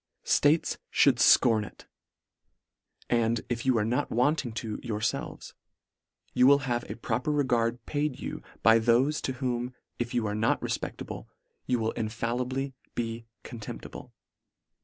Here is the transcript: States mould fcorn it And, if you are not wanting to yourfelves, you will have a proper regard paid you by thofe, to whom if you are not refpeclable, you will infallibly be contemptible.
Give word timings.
States 0.25 0.79
mould 1.05 1.17
fcorn 1.17 1.63
it 1.63 1.85
And, 3.07 3.41
if 3.49 3.67
you 3.67 3.77
are 3.77 3.85
not 3.85 4.09
wanting 4.09 4.51
to 4.53 4.77
yourfelves, 4.79 5.53
you 6.33 6.47
will 6.47 6.57
have 6.65 6.89
a 6.89 6.95
proper 6.95 7.31
regard 7.31 7.85
paid 7.85 8.19
you 8.19 8.41
by 8.63 8.79
thofe, 8.79 9.21
to 9.21 9.33
whom 9.33 9.75
if 9.99 10.15
you 10.15 10.25
are 10.25 10.33
not 10.33 10.59
refpeclable, 10.61 11.27
you 11.67 11.77
will 11.77 11.91
infallibly 11.91 12.73
be 12.95 13.27
contemptible. 13.43 14.11